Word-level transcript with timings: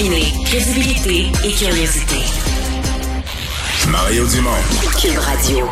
Combiner 0.00 0.32
crédibilité 0.46 1.26
et 1.44 1.52
curiosité. 1.52 2.16
Mario 3.90 4.26
Dumont. 4.28 4.50
Cube 4.98 5.18
Radio. 5.18 5.68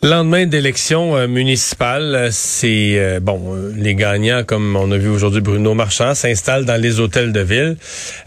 Lendemain 0.00 0.46
d'élection 0.46 1.16
euh, 1.16 1.26
municipale, 1.26 2.14
euh, 2.14 2.28
c'est 2.30 2.94
euh, 2.96 3.18
bon, 3.20 3.52
euh, 3.52 3.72
les 3.76 3.96
gagnants, 3.96 4.44
comme 4.46 4.76
on 4.76 4.92
a 4.92 4.96
vu 4.96 5.08
aujourd'hui 5.08 5.40
Bruno 5.40 5.74
Marchand, 5.74 6.14
s'installent 6.14 6.64
dans 6.64 6.80
les 6.80 7.00
hôtels 7.00 7.32
de 7.32 7.40
ville. 7.40 7.76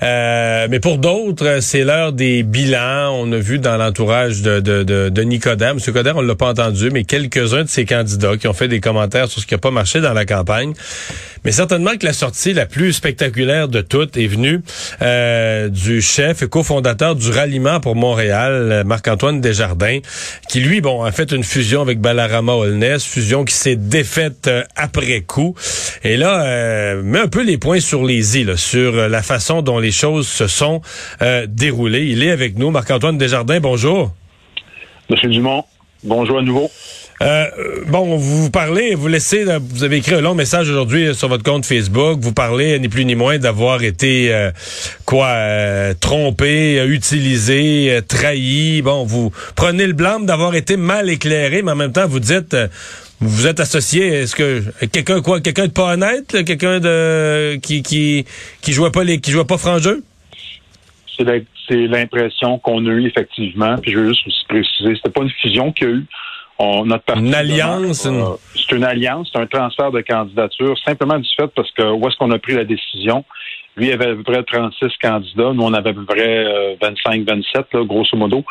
Euh, 0.04 0.68
mais 0.70 0.82
pour 0.82 0.98
d'autres, 0.98 1.60
c'est 1.62 1.86
l'heure 1.86 2.12
des 2.12 2.44
bilans. 2.44 3.16
On 3.16 3.32
a 3.32 3.38
vu 3.38 3.58
dans 3.58 3.78
l'entourage 3.78 4.42
de, 4.42 4.60
de, 4.60 4.84
de, 4.84 5.08
de 5.08 5.22
Nicodème, 5.22 5.78
M. 5.78 5.94
Coder, 5.94 6.12
on 6.14 6.22
l'a 6.22 6.36
pas 6.36 6.50
entendu, 6.50 6.90
mais 6.92 7.06
quelques-uns 7.06 7.64
de 7.64 7.70
ces 7.70 7.86
candidats 7.86 8.36
qui 8.36 8.50
ont 8.50 8.54
fait 8.54 8.68
des 8.68 8.82
commentaires 8.82 9.30
sur 9.30 9.42
ce 9.42 9.48
qui 9.48 9.54
n'a 9.54 9.60
pas 9.60 9.72
marché 9.72 10.02
dans 10.02 10.14
la 10.14 10.26
campagne. 10.26 10.74
Mais 11.44 11.52
certainement 11.52 11.98
que 11.98 12.06
la 12.06 12.14
sortie 12.14 12.54
la 12.54 12.66
plus 12.66 12.94
spectaculaire 12.94 13.68
de 13.68 13.82
toutes 13.82 14.18
est 14.18 14.28
venue 14.28 14.62
euh, 15.02 15.70
du 15.70 16.02
chef 16.02 16.44
et 16.44 16.48
cofondateur 16.48 17.16
du 17.16 17.30
ralliement 17.32 17.80
pour 17.80 17.96
Montréal, 17.96 18.84
Marc-Antoine 18.86 19.42
Desjardins, 19.42 20.00
qui 20.50 20.60
lui, 20.60 20.82
bon, 20.82 21.04
a 21.04 21.12
fait 21.12 21.32
une 21.32 21.44
fusion 21.44 21.82
avec 21.82 22.00
Balarama 22.00 22.54
Holness, 22.54 23.04
fusion 23.06 23.44
qui 23.44 23.56
s'est 23.56 23.76
défaite 23.76 24.48
euh, 24.48 24.64
après 24.76 25.22
coup. 25.22 25.56
Et 26.04 26.18
là, 26.18 26.44
euh, 26.44 27.02
met 27.04 27.20
un 27.20 27.28
peu 27.28 27.44
les 27.44 27.58
points 27.58 27.80
sur 27.80 28.04
les 28.04 28.38
i, 28.38 28.58
sur 28.58 28.96
euh, 28.96 29.08
la 29.08 29.22
façon 29.22 29.62
dont 29.62 29.80
les 29.80 29.92
choses 29.92 30.28
se 30.28 30.48
sont 30.48 30.82
euh, 31.22 31.46
déroulées. 31.48 32.08
Il 32.08 32.24
est 32.24 32.32
avec 32.32 32.58
nous, 32.58 32.72
Marc-Antoine 32.72 33.18
Desjardins, 33.18 33.60
bonjour. 33.60 34.12
Monsieur 35.10 35.30
Dumont, 35.30 35.66
bonjour 36.04 36.40
à 36.40 36.42
nouveau. 36.42 36.72
Euh, 37.22 37.46
bon, 37.86 38.18
vous 38.18 38.50
parlez, 38.50 38.96
vous 38.96 39.08
laissez, 39.08 39.46
vous 39.60 39.84
avez 39.84 39.98
écrit 39.98 40.16
un 40.16 40.22
long 40.22 40.34
message 40.34 40.68
aujourd'hui 40.72 41.14
sur 41.14 41.28
votre 41.28 41.44
compte 41.44 41.66
Facebook. 41.66 42.20
Vous 42.20 42.34
parlez 42.34 42.80
ni 42.80 42.90
plus 42.90 43.06
ni 43.06 43.14
moins 43.14 43.38
d'avoir 43.38 43.84
été 43.84 44.34
euh, 44.34 44.50
quoi 45.06 45.28
euh, 45.28 45.94
trompé, 45.94 46.80
euh, 46.80 46.88
utilisé, 46.88 47.92
euh, 47.92 48.02
trahi. 48.02 48.82
Bon, 48.82 49.04
vous 49.04 49.32
prenez 49.56 49.86
le 49.86 49.94
blâme 49.94 50.26
d'avoir 50.26 50.56
été 50.56 50.78
mal 50.78 51.12
éclairé, 51.12 51.62
mais 51.62 51.74
en 51.74 51.76
même 51.76 51.92
temps 51.92 52.08
vous 52.08 52.20
dites, 52.20 52.56
euh, 52.56 52.68
vous 53.20 53.46
êtes 53.46 53.60
associé. 53.60 54.08
Est-ce 54.08 54.36
que 54.36 54.64
quelqu'un 54.88 55.22
quoi, 55.22 55.42
quelqu'un 55.42 55.68
de 55.68 55.74
pas 55.74 55.94
honnête, 55.94 56.44
quelqu'un 56.44 56.80
de 56.80 57.58
qui 57.58 57.84
qui 57.84 58.26
qui 58.64 58.74
jouait 58.74 58.90
pas 58.90 59.04
les, 59.04 59.20
qui 59.20 59.30
jouait 59.30 59.46
pas 59.46 59.60
franc 59.60 59.78
jeu? 59.78 60.04
C'est 61.18 61.88
l'impression 61.88 62.58
qu'on 62.58 62.84
a 62.88 62.90
eue 62.90 63.06
effectivement. 63.06 63.78
Puis 63.78 63.92
je 63.92 64.00
veux 64.00 64.08
juste 64.08 64.26
aussi 64.26 64.46
préciser, 64.50 64.96
c'était 64.96 65.12
pas 65.12 65.22
une 65.22 65.30
fusion 65.30 65.72
qu'il 65.72 65.88
y 65.88 65.92
a 65.92 65.94
eu. 65.94 66.06
On, 66.64 66.86
notre 66.86 67.04
parti 67.06 67.22
Une 67.24 67.34
alliance, 67.34 68.06
euh, 68.06 68.10
une- 68.12 68.36
c'est 68.54 68.76
une 68.76 68.84
alliance, 68.84 69.30
c'est 69.34 69.40
un 69.42 69.48
transfert 69.48 69.92
de 69.92 70.02
candidature, 70.02 70.78
simplement 70.86 71.18
du 71.18 71.28
fait 71.36 71.48
parce 71.56 71.72
que 71.72 71.82
où 71.84 72.08
est-ce 72.08 72.16
qu'on 72.18 72.30
a 72.32 72.38
pris 72.40 72.54
la 72.54 72.66
décision? 72.66 73.26
Lui 73.78 73.88
il 73.88 73.94
avait 73.94 74.12
à 74.12 74.16
peu 74.16 74.24
près 74.24 74.44
36 74.44 74.90
candidats, 75.02 75.54
nous 75.54 75.64
on 75.64 75.74
avait 75.74 75.90
à 75.90 75.94
peu 75.94 76.06
près 76.06 76.46
euh, 76.46 76.76
25, 76.82 77.24
27, 77.28 77.66
là, 77.74 77.84
grosso 77.86 78.16
modo. 78.16 78.44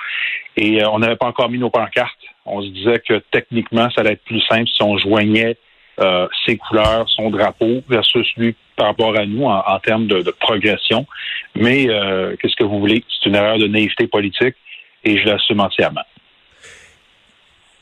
Et 0.56 0.82
euh, 0.82 0.88
on 0.90 0.98
n'avait 0.98 1.16
pas 1.16 1.26
encore 1.26 1.48
mis 1.50 1.58
nos 1.58 1.70
pancartes. 1.70 2.18
On 2.46 2.62
se 2.62 2.68
disait 2.68 3.00
que 3.08 3.22
techniquement, 3.30 3.88
ça 3.90 4.00
allait 4.00 4.12
être 4.14 4.24
plus 4.24 4.40
simple 4.48 4.68
si 4.74 4.82
on 4.82 4.98
joignait 4.98 5.56
euh, 6.00 6.26
ses 6.46 6.56
couleurs, 6.56 7.08
son 7.10 7.30
drapeau 7.30 7.82
versus 7.88 8.26
lui 8.36 8.56
par 8.76 8.86
rapport 8.88 9.16
à 9.16 9.26
nous 9.26 9.44
en, 9.44 9.58
en 9.64 9.78
termes 9.78 10.06
de, 10.08 10.22
de 10.22 10.30
progression. 10.32 11.06
Mais 11.54 11.86
euh, 11.88 12.34
qu'est-ce 12.40 12.56
que 12.56 12.64
vous 12.64 12.80
voulez? 12.80 13.04
C'est 13.22 13.28
une 13.28 13.36
erreur 13.36 13.58
de 13.58 13.66
naïveté 13.68 14.06
politique 14.08 14.54
et 15.04 15.18
je 15.18 15.26
l'assume 15.26 15.60
entièrement. 15.60 16.02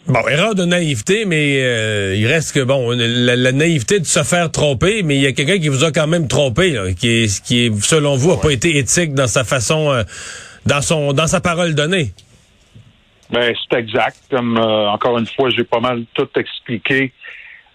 Bon, 0.09 0.27
erreur 0.27 0.55
de 0.55 0.65
naïveté, 0.65 1.27
mais 1.27 1.63
euh, 1.63 2.15
il 2.17 2.27
reste 2.27 2.55
que 2.55 2.65
bon, 2.65 2.93
la, 2.97 3.37
la 3.37 3.53
naïveté 3.53 4.01
de 4.01 4.07
se 4.07 4.23
faire 4.23 4.51
tromper, 4.51 5.03
mais 5.03 5.17
il 5.17 5.21
y 5.21 5.27
a 5.27 5.33
quelqu'un 5.33 5.59
qui 5.59 5.69
vous 5.69 5.85
a 5.85 5.93
quand 5.93 6.07
même 6.07 6.29
trompé, 6.29 6.71
là, 6.71 6.95
qui 6.95 7.25
est, 7.25 7.45
qui 7.45 7.67
est, 7.67 7.83
selon 7.83 8.17
vous, 8.17 8.33
a 8.33 8.41
pas 8.41 8.51
été 8.51 8.79
éthique 8.79 9.13
dans 9.13 9.27
sa 9.27 9.45
façon, 9.45 9.91
euh, 9.93 10.05
dans 10.65 10.81
son, 10.81 11.13
dans 11.13 11.27
sa 11.27 11.43
parole 11.43 11.75
donnée. 11.75 12.13
Ben, 13.31 13.55
c'est 13.55 13.79
exact. 13.79 14.17
Comme 14.31 14.57
euh, 14.57 14.89
encore 14.89 15.19
une 15.19 15.27
fois, 15.27 15.51
j'ai 15.51 15.65
pas 15.65 15.81
mal 15.81 16.05
tout 16.15 16.29
expliqué 16.37 17.13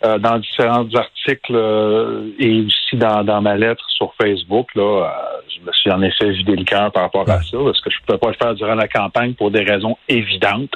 euh, 0.04 0.18
dans 0.18 0.40
différents 0.40 0.88
articles 0.96 1.54
euh, 1.56 2.32
et 2.40 2.62
aussi 2.62 2.96
dans, 2.96 3.24
dans 3.24 3.42
ma 3.42 3.56
lettre 3.56 3.86
sur 3.90 4.12
Facebook. 4.20 4.74
Là, 4.74 4.82
euh, 4.82 5.42
je 5.56 5.64
me 5.64 5.72
suis 5.72 5.92
en 5.92 6.02
effet 6.02 6.32
vidé 6.32 6.56
le 6.56 6.66
cœur 6.66 6.92
par 6.92 7.04
rapport 7.04 7.30
à 7.30 7.44
ça, 7.44 7.58
parce 7.64 7.80
que 7.80 7.92
je 7.92 7.98
ne 7.98 8.06
pouvais 8.08 8.18
pas 8.18 8.30
le 8.30 8.38
faire 8.42 8.56
durant 8.56 8.74
la 8.74 8.88
campagne 8.88 9.36
pour 9.36 9.52
des 9.52 9.64
raisons 9.64 9.98
évidentes. 10.10 10.74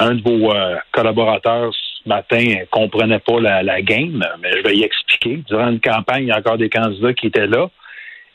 Un 0.00 0.14
de 0.14 0.22
vos 0.22 0.52
euh, 0.52 0.76
collaborateurs 0.92 1.72
ce 1.72 2.08
matin 2.08 2.42
ne 2.42 2.64
comprenait 2.70 3.18
pas 3.18 3.38
la, 3.40 3.62
la 3.62 3.82
game, 3.82 4.26
mais 4.42 4.50
je 4.56 4.62
vais 4.62 4.76
y 4.76 4.82
expliquer. 4.82 5.42
Durant 5.46 5.68
une 5.68 5.80
campagne, 5.80 6.22
il 6.24 6.28
y 6.28 6.32
a 6.32 6.38
encore 6.38 6.56
des 6.58 6.70
candidats 6.70 7.12
qui 7.12 7.26
étaient 7.26 7.46
là 7.46 7.68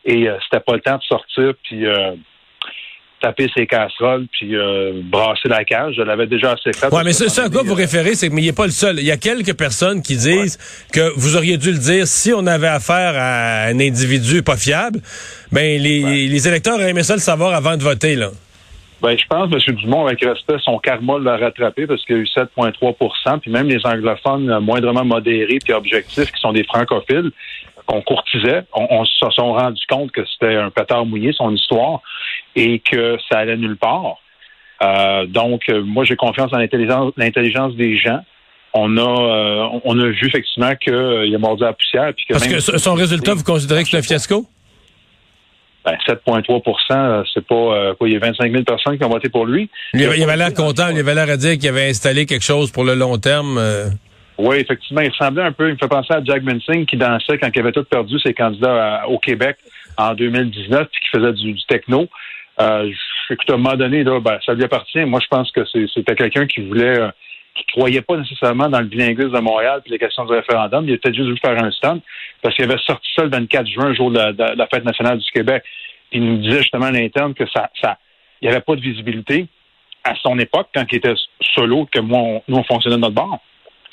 et 0.05 0.29
euh, 0.29 0.37
c'était 0.43 0.63
pas 0.63 0.73
le 0.73 0.81
temps 0.81 0.97
de 0.97 1.03
sortir 1.03 1.53
puis 1.63 1.85
euh, 1.87 2.11
taper 3.21 3.49
ses 3.57 3.65
casseroles 3.65 4.27
puis 4.31 4.55
euh, 4.55 5.01
brasser 5.03 5.49
la 5.49 5.63
cage. 5.63 5.95
Je 5.97 6.03
l'avais 6.03 6.27
déjà 6.27 6.51
assez 6.51 6.71
fait. 6.77 6.93
Ouais, 6.93 7.03
mais 7.03 7.13
ce, 7.13 7.27
ce 7.27 7.41
à 7.41 7.49
quoi 7.49 7.63
vous 7.63 7.73
référez, 7.73 8.13
c'est 8.13 8.29
que 8.29 8.33
mais 8.35 8.43
il 8.43 8.45
n'est 8.45 8.53
pas 8.53 8.65
le 8.65 8.71
seul. 8.71 8.99
Il 8.99 9.05
y 9.05 9.11
a 9.11 9.17
quelques 9.17 9.57
personnes 9.57 10.03
qui 10.03 10.15
disent 10.15 10.59
que 10.93 11.11
vous 11.17 11.35
auriez 11.35 11.57
dû 11.57 11.71
le 11.71 11.79
dire 11.79 12.05
si 12.05 12.31
on 12.33 12.45
avait 12.45 12.67
affaire 12.67 13.13
à 13.15 13.63
un 13.63 13.79
individu 13.79 14.43
pas 14.43 14.57
fiable. 14.57 14.99
Ben 15.51 15.81
les, 15.81 16.27
les 16.27 16.47
électeurs 16.47 16.75
auraient 16.75 16.91
aimé 16.91 17.01
ça 17.01 17.15
le 17.15 17.21
savoir 17.21 17.55
avant 17.55 17.75
de 17.77 17.83
voter 17.83 18.15
là. 18.15 18.29
Ben, 19.05 19.15
je 19.19 19.25
pense, 19.27 19.51
M. 19.53 19.75
Dumont, 19.75 20.07
avec 20.07 20.25
respect, 20.25 20.55
son 20.63 20.79
karma 20.79 21.19
l'a 21.19 21.37
rattrapé 21.37 21.85
parce 21.85 22.03
qu'il 22.05 22.15
y 22.15 22.19
a 22.19 22.21
eu 22.23 22.27
7,3% 22.35 23.39
puis 23.39 23.51
même 23.51 23.67
les 23.67 23.85
anglophones 23.85 24.49
euh, 24.49 24.59
moindrement 24.59 25.05
modérés 25.05 25.59
puis 25.63 25.73
objectifs, 25.73 26.31
qui 26.31 26.41
sont 26.41 26.53
des 26.53 26.63
francophiles, 26.63 27.29
qu'on 27.85 28.01
courtisait, 28.01 28.63
on, 28.73 28.87
on 28.89 29.05
se 29.05 29.29
sont 29.29 29.53
rendu 29.53 29.79
compte 29.87 30.11
que 30.11 30.21
c'était 30.25 30.55
un 30.55 30.71
pétard 30.71 31.05
mouillé, 31.05 31.33
son 31.33 31.53
histoire, 31.53 32.01
et 32.55 32.79
que 32.79 33.19
ça 33.29 33.37
allait 33.37 33.57
nulle 33.57 33.77
part. 33.77 34.17
Euh, 34.81 35.27
donc, 35.27 35.69
euh, 35.69 35.83
moi, 35.83 36.03
j'ai 36.03 36.15
confiance 36.15 36.51
en 36.51 36.57
l'intelligence 36.57 37.75
des 37.75 37.97
gens. 37.97 38.21
On 38.73 38.97
a, 38.97 39.01
euh, 39.01 39.79
on 39.83 39.99
a 39.99 40.07
vu 40.07 40.25
effectivement 40.25 40.75
qu'il 40.75 41.35
a 41.35 41.37
mordu 41.37 41.63
à 41.63 41.67
la 41.67 41.73
poussière. 41.73 42.11
Puis 42.15 42.25
que 42.25 42.33
Parce 42.33 42.45
même- 42.47 42.55
que 42.55 42.59
son 42.59 42.77
son 42.79 42.95
résultat, 42.95 43.35
vous 43.35 43.43
considérez 43.43 43.83
que 43.83 43.89
c'est 43.89 43.97
un 43.97 44.01
fiasco? 44.01 44.47
Ben, 45.85 45.95
7,3% 46.07 46.63
euh, 46.91 47.23
c'est 47.33 47.45
pas, 47.45 47.55
euh, 47.55 47.93
quoi, 47.93 48.07
il 48.09 48.13
y 48.13 48.15
a 48.15 48.19
25 48.19 48.51
000 48.51 48.63
personnes 48.63 48.97
qui 48.97 49.03
ont 49.03 49.09
voté 49.09 49.29
pour 49.29 49.45
lui. 49.45 49.69
Il, 49.93 50.03
avait- 50.03 50.35
l'air 50.35 50.53
content, 50.53 50.89
il 50.91 50.97
avait 50.99 51.13
l'air 51.13 51.29
à 51.29 51.37
dire 51.37 51.57
qu'il 51.59 51.69
avait 51.69 51.89
installé 51.89 52.25
quelque 52.25 52.43
chose 52.43 52.71
pour 52.71 52.83
le 52.83 52.95
long 52.95 53.17
terme. 53.17 53.57
euh. 53.59 53.85
Oui, 54.37 54.57
effectivement, 54.57 55.01
il 55.01 55.09
ressemblait 55.09 55.43
un 55.43 55.51
peu, 55.51 55.67
il 55.69 55.73
me 55.73 55.77
fait 55.77 55.87
penser 55.87 56.13
à 56.13 56.23
Jack 56.23 56.41
Singh 56.65 56.85
qui 56.87 56.97
dansait 56.97 57.37
quand 57.37 57.49
il 57.53 57.59
avait 57.59 57.71
tout 57.71 57.83
perdu 57.83 58.19
ses 58.19 58.33
candidats 58.33 58.95
à- 59.03 59.07
au 59.07 59.19
Québec 59.19 59.57
en 59.97 60.13
2019 60.13 60.87
puis 60.91 61.01
qui 61.03 61.17
faisait 61.17 61.33
du, 61.33 61.53
du 61.53 61.65
techno. 61.67 62.07
Euh, 62.59 62.89
écoute, 63.29 63.49
à 63.49 63.53
un 63.53 63.57
moment 63.57 63.75
donné, 63.75 64.03
là, 64.03 64.19
ben, 64.19 64.37
ça 64.45 64.53
lui 64.53 64.63
appartient. 64.63 65.05
Moi, 65.05 65.19
je 65.21 65.27
pense 65.27 65.51
que 65.51 65.61
c'était 65.93 66.15
quelqu'un 66.15 66.47
qui 66.47 66.61
voulait, 66.61 66.99
qui 67.55 67.65
croyait 67.67 68.01
pas 68.01 68.17
nécessairement 68.17 68.69
dans 68.69 68.79
le 68.79 68.85
bilinguisme 68.85 69.31
de 69.31 69.39
Montréal 69.39 69.79
puis 69.81 69.91
les 69.91 69.99
questions 69.99 70.25
du 70.25 70.33
référendum. 70.33 70.85
Il 70.87 70.93
a 70.93 70.97
peut-être 70.97 71.15
juste 71.15 71.27
voulu 71.27 71.39
faire 71.43 71.57
un 71.63 71.71
stand 71.71 72.01
parce 72.41 72.53
qu'il 72.55 72.65
avait 72.65 72.77
sorti 72.85 73.07
ça 73.15 73.23
le 73.23 73.29
24 73.29 73.67
juin, 73.67 73.93
jour 73.93 74.11
de 74.11 74.17
la, 74.17 74.33
de 74.33 74.43
la 74.57 74.67
fête 74.67 74.83
nationale 74.85 75.17
du 75.17 75.31
Québec. 75.31 75.63
Puis 76.11 76.19
il 76.19 76.23
nous 76.25 76.37
disait 76.37 76.59
justement 76.59 76.87
à 76.87 76.91
l'interne 76.91 77.33
que 77.33 77.45
ça, 77.49 77.69
ça, 77.81 77.97
il 78.41 78.47
n'y 78.49 78.53
avait 78.53 78.61
pas 78.63 78.75
de 78.75 78.81
visibilité 78.81 79.47
à 80.03 80.13
son 80.21 80.37
époque 80.37 80.67
quand 80.75 80.85
il 80.91 80.97
était 80.97 81.13
solo, 81.55 81.87
que 81.91 81.99
moi, 81.99 82.19
on- 82.19 82.43
nous, 82.47 82.57
on 82.57 82.63
fonctionnait 82.63 82.97
de 82.97 83.01
notre 83.01 83.15
bord. 83.15 83.39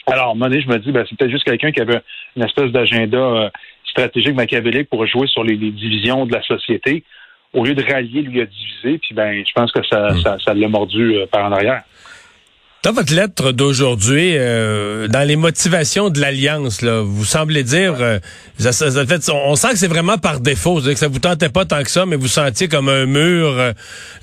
Alors, 0.06 0.30
à 0.32 0.34
je 0.50 0.66
me 0.68 0.78
dis, 0.78 0.90
ben, 0.90 1.06
c'est 1.08 1.16
peut-être 1.16 1.30
juste 1.30 1.44
quelqu'un 1.44 1.70
qui 1.70 1.80
avait 1.80 2.00
une 2.36 2.42
espèce 2.42 2.70
d'agenda 2.72 3.16
euh, 3.18 3.50
stratégique 3.84 4.34
machiavélique 4.34 4.88
pour 4.90 5.06
jouer 5.06 5.28
sur 5.28 5.44
les, 5.44 5.56
les 5.56 5.70
divisions 5.70 6.26
de 6.26 6.32
la 6.32 6.42
société. 6.42 7.04
Au 7.54 7.64
lieu 7.64 7.74
de 7.74 7.82
rallier, 7.84 8.22
lui 8.22 8.40
a 8.40 8.46
divisé, 8.46 8.98
puis 8.98 9.14
ben, 9.14 9.44
je 9.46 9.52
pense 9.52 9.70
que 9.70 9.82
ça, 9.86 10.10
ça, 10.22 10.38
ça 10.44 10.54
l'a 10.54 10.68
mordu 10.68 11.14
euh, 11.16 11.26
par 11.26 11.44
en 11.46 11.52
arrière. 11.52 11.82
Dans 12.84 12.92
votre 12.92 13.14
lettre 13.14 13.52
d'aujourd'hui, 13.52 14.32
euh, 14.36 15.06
dans 15.06 15.22
les 15.22 15.36
motivations 15.36 16.10
de 16.10 16.18
l'alliance, 16.18 16.82
là, 16.82 17.00
vous 17.00 17.24
semblez 17.24 17.62
dire, 17.62 17.94
euh, 18.00 18.18
ça- 18.58 18.72
ça- 18.72 18.90
ça 18.90 19.06
fait- 19.06 19.30
on, 19.30 19.54
sent 19.54 19.68
que 19.70 19.78
c'est 19.78 19.86
vraiment 19.86 20.18
par 20.18 20.40
défaut, 20.40 20.80
que 20.80 20.92
ça 20.96 21.06
vous 21.06 21.20
tentait 21.20 21.48
pas 21.48 21.64
tant 21.64 21.80
que 21.84 21.90
ça, 21.92 22.06
mais 22.06 22.16
vous 22.16 22.26
sentiez 22.26 22.66
comme 22.66 22.88
un 22.88 23.06
mur 23.06 23.50
euh, 23.56 23.72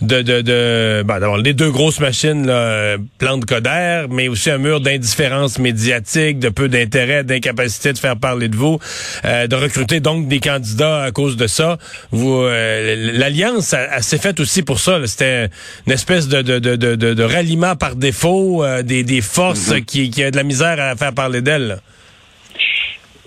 de, 0.01 0.21
de, 0.21 0.41
de 0.41 1.03
ben, 1.05 1.19
les 1.41 1.53
deux 1.53 1.71
grosses 1.71 2.01
machines, 2.01 2.47
là, 2.47 2.53
euh, 2.53 2.97
plan 3.17 3.37
de 3.37 3.45
Coder, 3.45 4.07
mais 4.09 4.27
aussi 4.27 4.49
un 4.49 4.57
mur 4.57 4.81
d'indifférence 4.81 5.57
médiatique, 5.57 6.39
de 6.39 6.49
peu 6.49 6.67
d'intérêt, 6.67 7.23
d'incapacité 7.23 7.93
de 7.93 7.97
faire 7.97 8.17
parler 8.17 8.49
de 8.49 8.57
vous, 8.57 8.77
euh, 9.23 9.47
de 9.47 9.55
recruter 9.55 10.01
donc 10.01 10.27
des 10.27 10.41
candidats 10.41 11.03
à 11.03 11.11
cause 11.11 11.37
de 11.37 11.47
ça. 11.47 11.77
Vous, 12.11 12.41
euh, 12.43 13.13
l'alliance, 13.17 13.71
elle, 13.71 13.87
elle 13.95 14.03
s'est 14.03 14.17
faite 14.17 14.41
aussi 14.41 14.63
pour 14.63 14.81
ça. 14.81 14.99
C'était 15.05 15.47
une 15.87 15.93
espèce 15.93 16.27
de, 16.27 16.41
de, 16.41 16.59
de, 16.59 16.75
de- 16.75 17.13
de 17.13 17.23
ralliement 17.23 17.77
par 17.77 17.95
défaut, 17.95 18.47
euh, 18.63 18.81
des, 18.81 19.03
des 19.03 19.21
forces 19.21 19.73
qui, 19.81 20.09
qui 20.09 20.23
a 20.23 20.31
de 20.31 20.37
la 20.37 20.43
misère 20.43 20.79
à 20.79 20.95
faire 20.95 21.13
parler 21.13 21.41
d'elles. 21.41 21.67
là? 21.67 21.75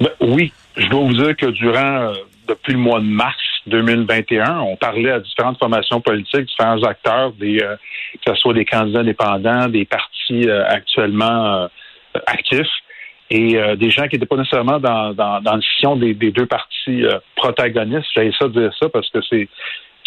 Ben, 0.01 0.11
oui, 0.21 0.53
je 0.77 0.87
dois 0.89 1.01
vous 1.01 1.15
dire 1.15 1.37
que 1.37 1.47
durant, 1.47 2.09
euh, 2.09 2.15
depuis 2.49 2.73
le 2.73 2.79
mois 2.79 3.01
de 3.01 3.07
mars 3.07 3.37
2021, 3.67 4.61
on 4.61 4.77
parlait 4.77 5.11
à 5.11 5.21
différentes 5.21 5.59
formations 5.59 6.01
politiques, 6.01 6.47
différents 6.47 6.83
acteurs, 6.83 7.33
des, 7.33 7.61
euh, 7.63 7.77
que 8.25 8.35
ce 8.35 8.41
soit 8.41 8.55
des 8.55 8.65
candidats 8.65 9.01
indépendants, 9.01 9.69
des 9.69 9.85
partis 9.85 10.49
actuellement 10.51 11.69
actifs. 12.27 12.67
et 13.31 13.57
des 13.77 13.91
gens 13.91 14.07
qui 14.09 14.17
n'étaient 14.17 14.27
pas 14.27 14.37
nécessairement 14.37 14.79
dans, 14.79 15.13
dans, 15.15 15.41
dans 15.41 15.57
le 15.57 15.63
sillon 15.63 15.97
des, 15.97 16.15
des 16.15 16.31
deux 16.31 16.47
parties 16.47 16.73
euh, 16.89 17.19
protagonistes. 17.37 18.09
J'ai 18.15 18.33
ça 18.39 18.49
de 18.49 18.61
dire 18.61 18.73
ça 18.79 18.89
parce 18.89 19.09
que 19.11 19.19
c'est 19.29 19.49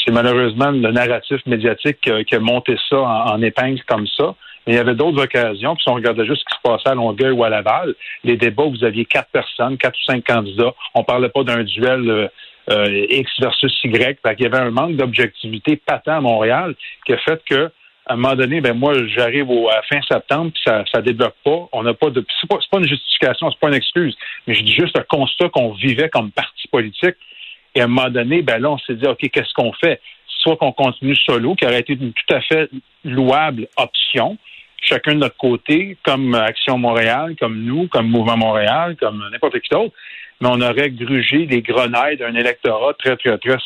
c'est 0.04 0.12
malheureusement 0.12 0.70
le 0.70 0.92
narratif 0.92 1.44
médiatique 1.48 1.98
qui 2.02 2.36
a, 2.36 2.40
monté 2.40 2.76
ça 2.90 2.98
en, 2.98 3.42
épingle 3.42 3.82
comme 3.88 4.06
ça. 4.06 4.36
Mais 4.66 4.74
il 4.74 4.76
y 4.76 4.80
avait 4.80 4.96
d'autres 4.96 5.24
occasions. 5.24 5.76
Puis 5.76 5.84
si 5.84 5.90
on 5.90 5.96
regardait 5.96 6.26
juste 6.26 6.42
ce 6.42 6.46
qui 6.46 6.56
se 6.56 6.62
passait 6.62 6.90
à 6.90 6.96
Longueuil 6.96 7.32
ou 7.32 7.44
à 7.44 7.50
Laval, 7.50 7.96
les 8.24 8.38
débats, 8.38 8.66
vous 8.66 8.84
aviez 8.84 9.06
quatre 9.06 9.30
personnes, 9.32 9.78
quatre 9.78 9.96
ou 9.96 10.12
cinq 10.12 10.26
candidats. 10.26 10.74
On 10.94 11.04
parlait 11.04 11.30
pas 11.30 11.44
d'un 11.44 11.64
duel 11.64 12.30
euh, 12.72 13.06
X 13.10 13.32
versus 13.40 13.80
Y. 13.84 14.20
Fait 14.22 14.36
il 14.40 14.44
y 14.44 14.46
avait 14.46 14.58
un 14.58 14.72
manque 14.72 14.96
d'objectivité 14.96 15.76
patent 15.76 16.08
à 16.08 16.22
Montréal 16.22 16.76
qui 17.06 17.14
a 17.14 17.18
fait 17.18 17.42
que 17.50 17.72
à 18.08 18.14
un 18.14 18.18
moment 18.18 18.36
donné, 18.36 18.62
ben 18.62 18.74
moi, 18.74 18.94
j'arrive 19.08 19.50
à 19.72 19.82
fin 19.84 20.00
septembre, 20.08 20.52
puis 20.54 20.62
ça, 20.64 20.84
ça 20.94 21.02
débloque 21.02 21.36
pas. 21.44 21.68
On 21.72 21.82
n'a 21.82 21.94
pas 21.96 22.12
de. 22.12 22.24
C'est 22.40 22.48
pas, 22.48 22.60
pas 22.70 22.78
une 22.78 22.88
justification, 22.88 23.50
c'est 23.50 23.60
pas 23.60 23.70
une 23.70 23.74
excuse. 23.74 24.16
Mais 24.46 24.54
je 24.54 24.64
dis 24.64 24.74
juste 24.74 24.98
un 24.98 25.04
constat 25.04 25.50
qu'on 25.50 25.74
vivait 25.74 26.10
comme 26.10 26.32
parti 26.32 26.68
politique. 26.68 27.16
Et 27.74 27.82
à 27.82 27.86
un 27.86 27.88
moment 27.88 28.10
donné, 28.10 28.42
ben 28.42 28.62
là, 28.62 28.72
on 28.72 28.78
s'est 28.78 28.94
dit, 28.94 29.08
OK, 29.08 29.20
qu'est-ce 29.30 29.54
qu'on 29.54 29.74
fait? 29.74 30.00
Soit 30.46 30.58
qu'on 30.58 30.74
continue 30.74 31.16
solo, 31.16 31.56
qui 31.56 31.66
aurait 31.66 31.80
été 31.80 31.94
une 31.94 32.14
tout 32.14 32.36
à 32.36 32.40
fait 32.40 32.70
louable 33.04 33.68
option, 33.78 34.38
chacun 34.80 35.16
de 35.16 35.20
notre 35.20 35.38
côté, 35.38 35.98
comme 36.04 36.36
Action 36.36 36.78
Montréal, 36.78 37.36
comme 37.40 37.64
nous, 37.64 37.88
comme 37.88 38.08
Mouvement 38.10 38.38
Montréal, 38.38 38.96
comme 39.00 39.28
n'importe 39.32 39.60
qui 39.60 39.70
d'autre, 39.70 39.96
mais 40.40 40.48
on 40.52 40.62
aurait 40.62 40.92
grugé 40.92 41.48
les 41.48 41.64
grenailles 41.64 42.18
d'un 42.18 42.36
électorat 42.36 42.94
très, 42.94 43.18
très, 43.18 43.40
très 43.40 43.58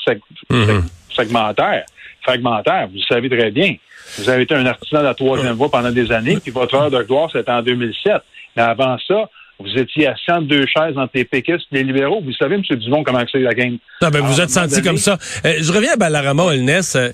mhm. 0.50 0.84
segmentaire, 1.14 1.84
fragmentaire. 2.22 2.88
Vous 2.88 2.96
le 2.96 3.14
savez 3.14 3.30
très 3.30 3.52
bien. 3.52 3.76
Vous 4.18 4.30
avez 4.30 4.44
été 4.44 4.56
un 4.56 4.66
artisan 4.66 5.00
de 5.00 5.04
la 5.04 5.14
troisième 5.14 5.56
voie 5.56 5.70
pendant 5.70 5.92
des 5.92 6.14
années, 6.14 6.38
puis 6.42 6.52
votre 6.52 6.76
heure 6.76 6.90
de 6.90 7.04
gloire, 7.04 7.30
c'était 7.30 7.52
en 7.52 7.62
2007. 7.62 8.22
Mais 8.56 8.64
avant 8.64 8.98
ça, 9.06 9.30
vous 9.60 9.78
étiez 9.78 10.08
à 10.08 10.16
102 10.26 10.66
chaises 10.66 10.98
entre 10.98 11.12
les 11.14 11.26
péquistes 11.26 11.66
les 11.72 11.84
libéraux. 11.84 12.22
Vous 12.24 12.34
savez, 12.34 12.56
M. 12.56 12.62
Dumont, 12.78 13.04
comment 13.04 13.24
c'est 13.32 13.40
la 13.40 13.54
game. 13.54 13.78
Non, 14.02 14.10
ben, 14.10 14.22
vous 14.22 14.40
êtes 14.40 14.50
senti 14.50 14.82
comme 14.82 14.98
ça. 14.98 15.18
Euh, 15.46 15.56
je 15.60 15.72
reviens 15.74 15.94
à 15.94 15.96
Balarama 15.98 16.44
Olness. 16.44 16.96
Euh, 16.96 17.10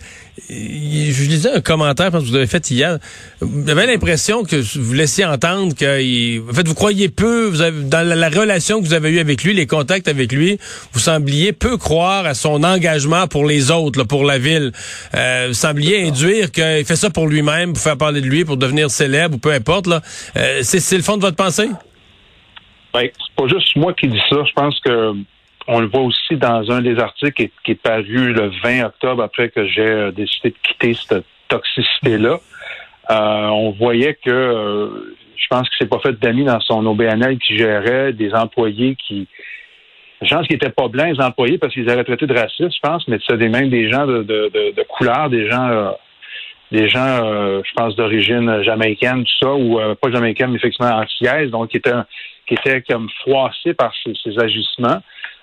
je 0.49 1.23
lisais 1.27 1.51
un 1.51 1.61
commentaire, 1.61 2.11
que 2.11 2.17
vous 2.17 2.35
avez 2.35 2.45
fait 2.45 2.69
hier. 2.69 2.99
J'avais 3.41 3.87
l'impression 3.87 4.43
que 4.43 4.57
vous 4.77 4.93
laissiez 4.93 5.25
entendre 5.25 5.73
que, 5.73 6.49
en 6.49 6.53
fait, 6.53 6.67
vous 6.67 6.75
croyez 6.75 7.09
peu, 7.09 7.47
vous 7.47 7.61
avez, 7.61 7.83
dans 7.83 8.07
la, 8.07 8.29
relation 8.29 8.81
que 8.81 8.85
vous 8.85 8.93
avez 8.93 9.09
eue 9.09 9.19
avec 9.19 9.43
lui, 9.43 9.53
les 9.53 9.65
contacts 9.65 10.07
avec 10.07 10.31
lui, 10.31 10.59
vous 10.93 10.99
sembliez 10.99 11.53
peu 11.53 11.77
croire 11.77 12.25
à 12.25 12.33
son 12.33 12.63
engagement 12.63 13.27
pour 13.27 13.45
les 13.45 13.71
autres, 13.71 14.03
pour 14.03 14.23
la 14.23 14.37
ville. 14.37 14.71
Euh, 15.15 15.45
vous 15.47 15.53
sembliez 15.53 16.07
induire 16.07 16.51
qu'il 16.51 16.85
fait 16.85 16.95
ça 16.95 17.09
pour 17.09 17.27
lui-même, 17.27 17.73
pour 17.73 17.81
faire 17.81 17.97
parler 17.97 18.21
de 18.21 18.27
lui, 18.27 18.45
pour 18.45 18.57
devenir 18.57 18.91
célèbre 18.91 19.35
ou 19.35 19.39
peu 19.39 19.51
importe. 19.51 19.87
Là. 19.87 20.01
Euh, 20.37 20.59
c'est 20.63 20.97
le 20.97 21.03
fond 21.03 21.17
de 21.17 21.21
votre 21.21 21.37
pensée? 21.37 21.69
Ben, 22.95 23.09
c'est 23.13 23.35
pas 23.35 23.47
juste 23.49 23.75
moi 23.75 23.93
qui 23.93 24.07
dis 24.07 24.21
ça. 24.29 24.37
Je 24.45 24.53
pense 24.53 24.79
que 24.79 25.13
on 25.67 25.81
le 25.81 25.87
voit 25.87 26.01
aussi 26.01 26.37
dans 26.37 26.71
un 26.71 26.81
des 26.81 26.97
articles 26.97 27.49
qui 27.63 27.71
est, 27.71 27.81
paru 27.81 28.31
le 28.31 28.51
20 28.63 28.85
octobre 28.85 29.21
après 29.21 29.49
que 29.49 29.67
j'ai 29.67 29.81
euh, 29.81 30.11
décidé 30.11 30.51
de 30.51 30.55
quitter 30.63 30.93
cette 30.93 31.25
toxicité-là. 31.49 32.39
Euh, 33.09 33.47
on 33.47 33.71
voyait 33.71 34.13
que 34.13 34.29
euh, 34.29 35.17
je 35.35 35.47
pense 35.49 35.67
que 35.67 35.75
c'est 35.77 35.89
pas 35.89 35.99
fait 35.99 36.13
d'amis 36.13 36.45
dans 36.45 36.61
son 36.61 36.85
OBNL 36.85 37.37
qui 37.39 37.57
gérait 37.57 38.13
des 38.13 38.33
employés 38.33 38.95
qui 38.95 39.27
je 40.21 40.33
pense 40.33 40.47
qu'ils 40.47 40.55
étaient 40.55 40.69
pas 40.69 40.87
blancs, 40.87 41.17
les 41.17 41.21
employés, 41.21 41.57
parce 41.57 41.73
qu'ils 41.73 41.89
avaient 41.89 42.05
traité 42.05 42.25
de 42.25 42.33
racistes, 42.33 42.73
je 42.73 42.79
pense, 42.81 43.05
mais 43.09 43.17
c'était 43.27 43.49
même 43.49 43.69
des 43.69 43.91
gens 43.91 44.07
de, 44.07 44.83
couleur, 44.87 45.29
des 45.29 45.49
gens 45.51 45.93
des 46.71 46.87
gens, 46.87 47.61
je 47.61 47.73
pense, 47.75 47.97
d'origine 47.97 48.63
jamaïcaine, 48.63 49.25
tout 49.25 49.45
ça, 49.45 49.53
ou 49.53 49.77
pas 50.01 50.09
jamaïcaine, 50.09 50.51
mais 50.51 50.55
effectivement 50.55 50.95
antillaise, 50.95 51.51
donc 51.51 51.69
qui 51.69 51.77
étaient 51.77 51.91
qui 52.47 52.53
était 52.53 52.81
comme 52.81 53.09
froissé 53.21 53.73
par 53.73 53.93
ces, 54.03 54.39
agissements. 54.39 55.01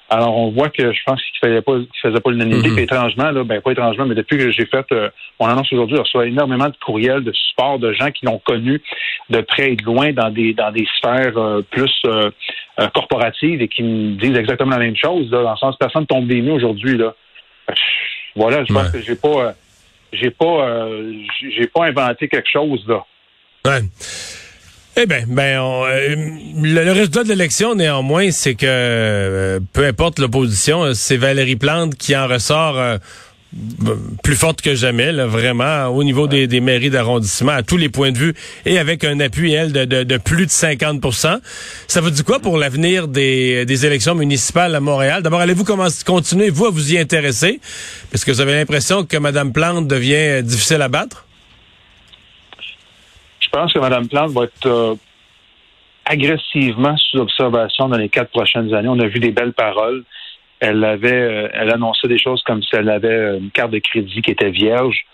Alors, 0.08 0.36
on 0.36 0.50
voit 0.50 0.68
que 0.68 0.92
je 0.92 0.98
pense 1.06 1.20
qu'il 1.22 1.62
pas, 1.62 1.72
qu'il 1.78 1.88
faisait 2.02 2.20
pas 2.20 2.30
l'unanimité. 2.30 2.70
Mm 2.70 2.78
étrangement, 2.80 3.30
là, 3.30 3.44
ben 3.44 3.62
pas 3.62 3.72
étrangement, 3.72 4.04
mais 4.04 4.14
depuis 4.14 4.36
que 4.36 4.50
j'ai 4.50 4.66
fait 4.66 4.84
euh, 4.92 5.08
mon 5.40 5.46
annonce 5.46 5.72
aujourd'hui, 5.72 5.96
je 5.96 6.02
reçois 6.02 6.26
énormément 6.26 6.68
de 6.68 6.76
courriels, 6.84 7.24
de 7.24 7.32
support 7.32 7.78
de 7.78 7.92
gens 7.94 8.10
qui 8.10 8.26
l'ont 8.26 8.38
connu 8.38 8.82
de 9.30 9.40
près 9.40 9.72
et 9.72 9.76
de 9.76 9.84
loin 9.84 10.12
dans 10.12 10.28
des 10.28 10.52
dans 10.52 10.70
des 10.70 10.86
sphères 10.98 11.38
euh, 11.38 11.62
plus 11.62 11.90
euh, 12.04 12.30
corporatives 12.94 13.62
et 13.62 13.68
qui 13.68 13.82
me 13.82 14.16
disent 14.16 14.36
exactement 14.36 14.72
la 14.72 14.84
même 14.84 14.96
chose. 14.96 15.30
Là, 15.30 15.42
dans 15.42 15.52
le 15.52 15.56
sens, 15.56 15.76
personne 15.78 16.06
tombe 16.06 16.26
des 16.26 16.42
nues 16.42 16.52
aujourd'hui. 16.52 16.98
Là, 16.98 17.14
voilà, 18.36 18.64
je 18.64 18.72
pense 18.72 18.90
que 18.90 19.00
j'ai 19.00 19.16
pas, 19.16 19.54
j'ai 20.12 20.30
pas, 20.30 20.88
j'ai 21.56 21.66
pas 21.68 21.86
inventé 21.86 22.28
quelque 22.28 22.50
chose 22.50 22.84
là. 22.86 23.02
Ouais. 23.64 23.80
Eh 24.94 25.06
bien, 25.06 25.24
ben, 25.26 25.58
euh, 25.58 26.16
le, 26.62 26.92
résultat 26.92 27.24
de 27.24 27.30
l'élection, 27.30 27.74
néanmoins, 27.74 28.30
c'est 28.30 28.54
que 28.54 28.66
euh, 28.68 29.58
peu 29.72 29.86
importe 29.86 30.18
l'opposition, 30.18 30.82
euh, 30.82 30.92
c'est 30.92 31.16
Valérie 31.16 31.56
Plante 31.56 31.94
qui 31.94 32.14
en 32.14 32.28
ressort 32.28 32.78
plus 34.22 34.36
forte 34.36 34.60
que 34.60 34.74
jamais, 34.74 35.12
vraiment, 35.12 35.86
au 35.86 36.04
niveau 36.04 36.26
des, 36.26 36.60
mairies 36.60 36.90
d'arrondissement, 36.90 37.52
à 37.52 37.62
tous 37.62 37.78
les 37.78 37.88
points 37.88 38.12
de 38.12 38.18
vue, 38.18 38.34
et 38.66 38.78
avec 38.78 39.04
un 39.04 39.18
appui, 39.20 39.52
elle, 39.52 39.72
de, 39.72 40.16
plus 40.18 40.46
de 40.46 40.50
50% 40.50 41.38
Ça 41.86 42.00
vous 42.00 42.10
dit 42.10 42.22
quoi 42.22 42.40
pour 42.40 42.56
l'avenir 42.58 43.08
des, 43.08 43.64
des 43.64 43.86
élections 43.86 44.14
municipales 44.14 44.74
à 44.74 44.80
Montréal? 44.80 45.22
D'abord, 45.22 45.40
allez-vous 45.40 45.64
continuer, 46.04 46.50
vous, 46.50 46.66
à 46.66 46.70
vous 46.70 46.92
y 46.92 46.98
intéresser? 46.98 47.60
Parce 48.10 48.24
que 48.24 48.32
vous 48.32 48.40
avez 48.40 48.54
l'impression 48.54 49.04
que 49.04 49.16
Mme 49.16 49.52
Plante 49.52 49.86
devient 49.86 50.42
difficile 50.42 50.82
à 50.82 50.88
battre? 50.88 51.26
Je 53.52 53.58
pense 53.58 53.72
que 53.74 53.78
Mme 53.80 54.08
Plante 54.08 54.30
va 54.30 54.44
être 54.44 54.66
euh, 54.66 54.94
agressivement 56.06 56.96
sous 56.96 57.18
observation 57.18 57.86
dans 57.86 57.98
les 57.98 58.08
quatre 58.08 58.30
prochaines 58.30 58.72
années. 58.72 58.88
On 58.88 58.98
a 58.98 59.06
vu 59.06 59.20
des 59.20 59.30
belles 59.30 59.52
paroles. 59.52 60.04
Elle 60.58 60.82
avait, 60.82 61.12
euh, 61.12 61.48
elle 61.52 61.70
annonçait 61.70 62.08
des 62.08 62.18
choses 62.18 62.42
comme 62.44 62.62
si 62.62 62.74
elle 62.74 62.88
avait 62.88 63.36
une 63.36 63.50
carte 63.50 63.70
de 63.70 63.78
crédit 63.78 64.22
qui 64.22 64.30
était 64.30 64.50
vierge. 64.50 65.04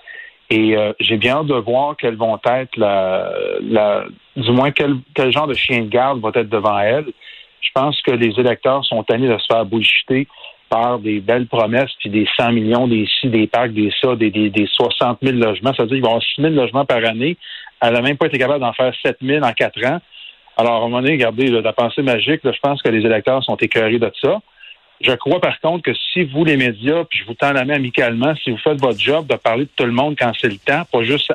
Et 0.51 0.77
euh, 0.77 0.93
j'ai 1.01 1.17
bien 1.17 1.39
hâte 1.39 1.47
de 1.47 1.55
voir 1.55 1.97
quelles 1.97 2.15
vont 2.15 2.39
être 2.45 2.77
la, 2.77 4.05
du 4.37 4.53
moins 4.53 4.71
quel, 4.71 5.01
genre 5.33 5.49
de 5.49 5.55
chien 5.55 5.83
de 5.83 5.89
garde 5.89 6.21
va 6.21 6.31
être 6.33 6.49
devant 6.49 6.79
elle. 6.79 7.07
Je 7.61 7.71
pense 7.75 8.01
que 8.03 8.13
les 8.13 8.39
électeurs 8.39 8.85
sont 8.85 9.03
tannés 9.03 9.29
de 9.29 9.37
se 9.37 9.47
faire 9.51 9.67
bullshiter 9.67 10.29
par 10.69 11.01
des 11.01 11.19
belles 11.19 11.49
promesses, 11.49 11.91
puis 11.99 12.09
des 12.09 12.29
100 12.37 12.53
millions, 12.53 12.87
des 12.87 13.09
ci, 13.21 13.29
des 13.29 13.49
packs, 13.49 13.73
des 13.73 13.91
ça, 14.01 14.15
des, 14.15 14.31
des, 14.31 14.49
des 14.51 14.67
60 14.67 15.19
000 15.23 15.37
logements. 15.37 15.75
Ça 15.75 15.83
veut 15.83 15.89
dire 15.89 15.97
qu'il 15.97 16.03
va 16.03 16.09
y 16.09 16.13
avoir 16.13 16.23
6 16.23 16.43
000 16.43 16.55
logements 16.55 16.85
par 16.85 17.05
année. 17.05 17.37
Elle 17.81 17.95
n'a 17.95 18.03
même 18.03 18.17
pas 18.17 18.27
été 18.27 18.39
capable 18.39 18.61
d'en 18.61 18.73
faire 18.73 18.93
7 19.03 19.19
000 19.23 19.45
en 19.45 19.53
quatre 19.53 19.85
ans. 19.85 20.01
Alors, 20.57 20.75
à 20.75 20.77
un 20.79 20.81
moment 20.81 21.01
donné, 21.01 21.13
regardez, 21.13 21.49
la 21.49 21.73
pensée 21.73 22.03
magique, 22.03 22.41
je 22.45 22.59
pense 22.61 22.83
que 22.83 22.89
les 22.89 23.05
électeurs 23.07 23.45
sont 23.45 23.57
écœurés 23.57 23.99
de 23.99 24.11
ça. 24.21 24.41
Je 25.01 25.13
crois 25.13 25.41
par 25.41 25.61
contre 25.61 25.85
que 25.85 25.95
si 25.95 26.25
vous, 26.25 26.45
les 26.45 26.57
médias, 26.57 27.05
puis 27.05 27.21
je 27.21 27.25
vous 27.25 27.35
tends 27.35 27.53
la 27.53 27.65
main 27.65 27.75
amicalement, 27.75 28.35
si 28.43 28.51
vous 28.51 28.59
faites 28.59 28.81
votre 28.81 28.99
job 28.99 29.29
de 29.29 29.37
parler 29.37 29.65
de 29.65 29.71
tout 29.77 29.85
le 29.85 29.93
monde 29.93 30.17
quand 30.19 30.33
c'est 30.41 30.49
le 30.49 30.59
temps, 30.59 30.83
pas 30.91 31.03
juste 31.05 31.33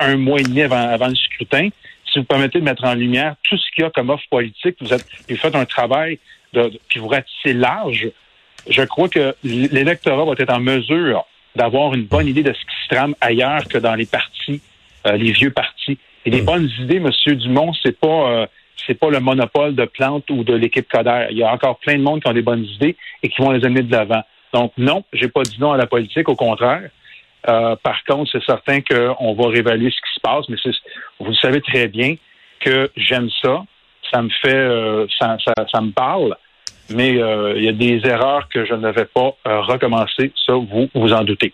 un 0.00 0.16
mois 0.16 0.40
et 0.40 0.42
demi 0.42 0.62
avant, 0.62 1.06
le 1.06 1.14
scrutin, 1.14 1.68
si 2.12 2.18
vous 2.18 2.24
permettez 2.24 2.58
de 2.58 2.64
mettre 2.64 2.84
en 2.84 2.94
lumière 2.94 3.36
tout 3.44 3.56
ce 3.56 3.64
qu'il 3.72 3.84
y 3.84 3.86
a 3.86 3.90
comme 3.90 4.10
offre 4.10 4.24
politique, 4.28 4.76
vous, 4.80 4.92
êtes, 4.92 5.06
vous 5.28 5.36
faites 5.36 5.54
un 5.54 5.64
travail, 5.64 6.18
de, 6.54 6.72
puis 6.88 6.98
vous 6.98 7.06
ratissez 7.06 7.52
large, 7.52 8.08
je 8.68 8.82
crois 8.82 9.08
que 9.08 9.36
l'électorat 9.44 10.24
va 10.24 10.32
être 10.36 10.52
en 10.52 10.58
mesure 10.58 11.24
d'avoir 11.54 11.94
une 11.94 12.04
bonne 12.04 12.26
idée 12.26 12.42
de 12.42 12.52
ce 12.52 12.58
qui 12.58 12.82
se 12.84 12.94
trame 12.94 13.14
ailleurs 13.20 13.66
que 13.68 13.78
dans 13.78 13.94
les 13.94 14.06
partis 14.06 14.35
les 15.12 15.32
vieux 15.32 15.50
partis. 15.50 15.98
Et 16.24 16.30
les 16.30 16.42
hmm. 16.42 16.46
bonnes 16.46 16.70
idées, 16.80 17.00
Monsieur 17.00 17.36
Dumont, 17.36 17.72
c'est 17.82 17.98
pas 17.98 18.30
euh, 18.30 18.46
c'est 18.86 18.98
pas 18.98 19.10
le 19.10 19.20
monopole 19.20 19.74
de 19.74 19.84
Plante 19.84 20.28
ou 20.30 20.44
de 20.44 20.54
l'équipe 20.54 20.88
Coder. 20.88 21.28
Il 21.30 21.38
y 21.38 21.42
a 21.42 21.52
encore 21.52 21.78
plein 21.78 21.96
de 21.96 22.02
monde 22.02 22.22
qui 22.22 22.28
ont 22.28 22.34
des 22.34 22.42
bonnes 22.42 22.64
idées 22.64 22.96
et 23.22 23.28
qui 23.28 23.40
vont 23.40 23.50
les 23.50 23.64
amener 23.64 23.82
de 23.82 23.90
l'avant. 23.90 24.22
Donc 24.52 24.72
non, 24.76 25.04
j'ai 25.12 25.28
pas 25.28 25.42
dit 25.42 25.56
non 25.58 25.72
à 25.72 25.76
la 25.76 25.86
politique, 25.86 26.28
au 26.28 26.36
contraire. 26.36 26.90
Euh, 27.48 27.76
par 27.76 28.04
contre, 28.04 28.30
c'est 28.32 28.44
certain 28.44 28.80
qu'on 28.80 29.34
va 29.34 29.48
révéler 29.48 29.90
ce 29.90 29.96
qui 29.96 30.14
se 30.14 30.20
passe, 30.20 30.48
mais 30.48 30.56
vous 31.20 31.30
le 31.30 31.36
savez 31.36 31.60
très 31.60 31.88
bien 31.88 32.16
que 32.60 32.90
j'aime 32.96 33.28
ça. 33.42 33.64
Ça 34.12 34.22
me 34.22 34.30
fait, 34.40 35.06
ça, 35.18 35.36
ça, 35.72 35.80
me 35.80 35.90
parle, 35.90 36.36
mais 36.90 37.10
il 37.10 37.64
y 37.64 37.68
a 37.68 37.72
des 37.72 38.00
erreurs 38.04 38.48
que 38.48 38.64
je 38.64 38.74
ne 38.74 38.90
vais 38.90 39.04
pas 39.04 39.36
recommencer. 39.44 40.32
Ça, 40.46 40.52
vous 40.52 40.88
vous 40.94 41.12
en 41.12 41.24
doutez. 41.24 41.52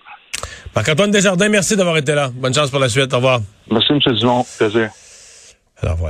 Marc-Antoine 0.75 1.11
Desjardins, 1.11 1.49
merci 1.49 1.77
d'avoir 1.77 1.97
été 1.97 2.15
là. 2.15 2.31
Bonne 2.33 2.55
chance 2.55 2.71
pour 2.71 2.81
la 2.81 2.89
suite. 2.89 3.13
Au 3.13 3.17
revoir. 3.17 3.41
Merci, 3.71 3.93
M. 3.93 3.99
Dumont. 4.15 4.45
Plaisir. 4.59 4.91
Alors 5.83 5.97
voilà. 5.97 6.01